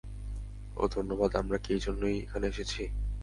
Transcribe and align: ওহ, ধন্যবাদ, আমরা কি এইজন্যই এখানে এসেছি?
ওহ, 0.77 0.87
ধন্যবাদ, 0.95 1.31
আমরা 1.35 1.57
কি 1.57 1.69
এইজন্যই 1.73 2.17
এখানে 2.25 2.45
এসেছি? 2.47 2.81